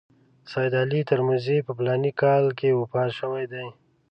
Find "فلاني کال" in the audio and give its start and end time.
1.77-2.45